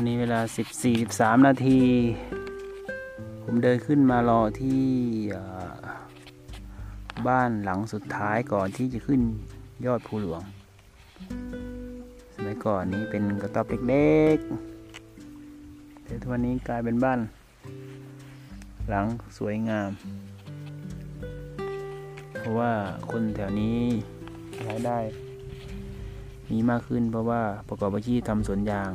[0.00, 1.80] สิบสี่สิบสามนาที
[3.42, 4.84] ผมเดินขึ้นมารอที่
[7.28, 9.20] บ้านหลังสุดท้ายก่อนที่จะขึ้น
[9.86, 10.42] ยอดภูหลวง
[12.34, 17.20] สมัยก่อนนี้เป็นกระต๊อบเล็กๆแต่ทุกวันนี้กลายเป็นบ้าน
[18.88, 19.06] หลัง
[19.38, 19.90] สวยงาม
[22.38, 22.72] เพราะว่า
[23.10, 23.80] คนแถวนี้
[24.68, 24.98] รายได้
[26.50, 28.92] มีมากขึ้นเพราะว่าประกอบอาชีพทำสวนยาง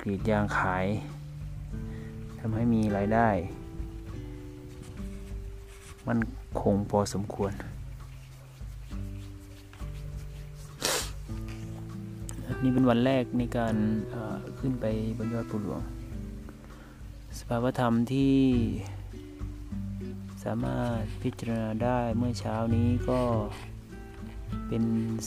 [0.00, 0.86] กรีดยางขาย
[2.38, 3.28] ทำให้มีรายได้
[6.06, 6.18] มัน
[6.60, 7.52] คงพอสมควร
[12.62, 13.74] นี่เป็นวันแรกในการ
[14.58, 14.84] ขึ้นไป
[15.18, 15.80] บนยอดภูหลวง
[17.38, 18.36] สภาวธรรมที่
[20.44, 23.20] สามารถพิจารณาได้เมื่อเช้านี้ก็
[24.68, 24.84] เป็น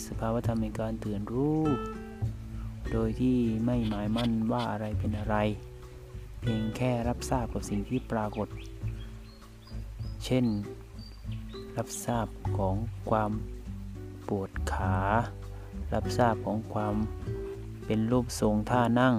[0.08, 1.62] สภาวธรรมในการตื่นรู้
[2.94, 5.36] โดยที่ไม่หมายมั่นว่าอะไรเป็นอะไร
[6.40, 8.48] เพียงแค่รับทราบกับสิ่งที่ปรากฏ
[10.26, 10.46] เช่น
[11.78, 12.28] รับทราบ
[12.58, 12.76] ของ
[13.10, 13.32] ความ
[14.28, 14.98] ปวดขา
[15.94, 16.96] รับทราบของความ
[17.86, 19.16] เป็นรูปทรงท่านั่ง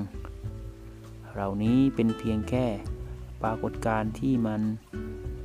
[1.32, 2.66] เหล่านี้เป็นเพียงแค่
[3.42, 4.60] ปรากฏการที่มัน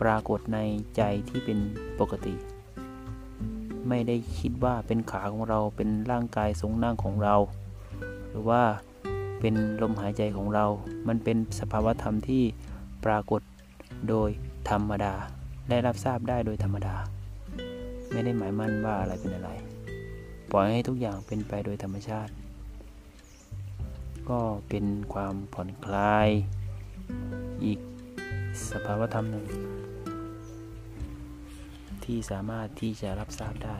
[0.01, 0.59] ปรากฏใน
[0.95, 1.59] ใจที่เป็น
[1.99, 2.35] ปกติ
[3.87, 7.35] ไม่ได้คิดว่าเป็นขาของเราเป็นร่างกายทรงนั่งของเรา
[8.29, 8.63] หรือว่า
[9.39, 10.65] เป็นลมหายใจของเรา
[11.07, 12.43] มันเป็นสภาวธรรมที่
[13.05, 13.41] ปรากฏ
[14.09, 14.29] โดย
[14.69, 15.13] ธรรมดา
[15.69, 16.95] ได้รับทราบได้โดยธรรมดา
[18.11, 19.49] ไม่ได้หมายมั่นว่าอะไรเป็นอะไร
[20.51, 22.33] ปล่อยให้ทุกอย่างเป็นไปโดยธรรมชาติ
[24.29, 26.29] ก็เป็นความผ่อนคลาย
[27.65, 27.79] อีก
[28.71, 29.45] สภาวธรรมหนึ่ง
[32.03, 33.77] ที่สามารถที่จะรับทราบได้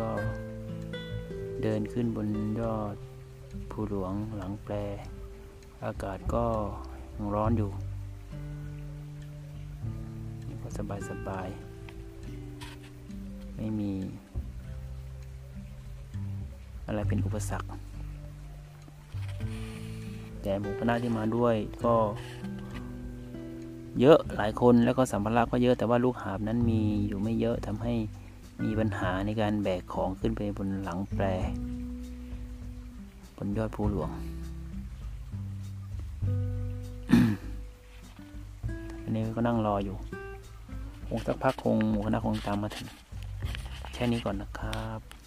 [0.00, 0.08] ก็
[1.62, 2.28] เดินขึ้นบน
[2.60, 2.96] ยอด
[3.70, 4.74] ภูหลวงหลังแปร
[5.84, 6.44] อากาศก็
[7.16, 7.70] ยังร้อนอยู่
[10.48, 11.48] นี่ก็สบายสบาย
[13.56, 13.92] ไม่มี
[16.86, 17.70] อะไรเป็นอุปสรรค
[20.42, 21.94] แต่หมู่คณะที่มาด้วยก็
[24.00, 27.94] เยอะหลายคนแล้วก็สัมภาระก็เยอะแต่ว่าลูกหาบนั้นมีอยู่ไม่เยอะทำให้
[28.64, 31.24] มีปัญหาในการแบกของขึ้นไปบนหลังแปร
[33.36, 34.10] บนยอดภูหลวง
[39.02, 39.96] อันนี้ก็นั่งรออยู่
[41.08, 42.88] คงสักพักคงหมูคณะคงตามมาถึง
[43.92, 45.21] แค่นี้ก่อนนะครับ